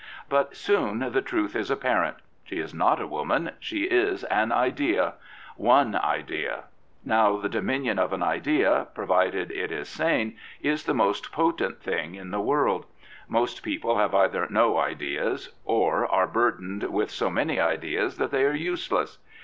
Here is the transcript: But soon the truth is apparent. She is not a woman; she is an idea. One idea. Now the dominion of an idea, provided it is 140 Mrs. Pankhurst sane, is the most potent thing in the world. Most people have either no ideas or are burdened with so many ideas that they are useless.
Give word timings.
But 0.29 0.55
soon 0.55 0.97
the 1.11 1.21
truth 1.21 1.55
is 1.55 1.69
apparent. 1.69 2.17
She 2.43 2.57
is 2.57 2.73
not 2.73 2.99
a 2.99 3.05
woman; 3.05 3.51
she 3.59 3.83
is 3.83 4.23
an 4.23 4.51
idea. 4.51 5.13
One 5.57 5.93
idea. 5.95 6.63
Now 7.05 7.37
the 7.37 7.47
dominion 7.47 7.99
of 7.99 8.11
an 8.11 8.23
idea, 8.23 8.87
provided 8.95 9.51
it 9.51 9.71
is 9.71 9.95
140 9.95 9.95
Mrs. 9.95 9.95
Pankhurst 9.95 9.95
sane, 9.95 10.37
is 10.71 10.83
the 10.85 10.95
most 10.95 11.31
potent 11.31 11.83
thing 11.83 12.15
in 12.15 12.31
the 12.31 12.41
world. 12.41 12.87
Most 13.27 13.61
people 13.61 13.99
have 13.99 14.15
either 14.15 14.47
no 14.49 14.79
ideas 14.79 15.49
or 15.65 16.07
are 16.07 16.25
burdened 16.25 16.81
with 16.85 17.11
so 17.11 17.29
many 17.29 17.59
ideas 17.59 18.17
that 18.17 18.31
they 18.31 18.43
are 18.43 18.53
useless. 18.55 19.19